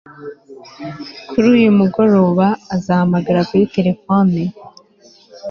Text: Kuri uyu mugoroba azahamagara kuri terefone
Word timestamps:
Kuri 1.29 1.45
uyu 1.55 1.71
mugoroba 1.79 2.47
azahamagara 2.75 3.39
kuri 3.49 3.63
terefone 3.75 4.41